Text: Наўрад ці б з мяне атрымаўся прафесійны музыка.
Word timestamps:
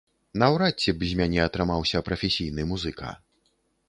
Наўрад 0.43 0.79
ці 0.85 0.93
б 1.01 1.09
з 1.09 1.19
мяне 1.19 1.41
атрымаўся 1.49 2.01
прафесійны 2.07 2.65
музыка. 2.71 3.13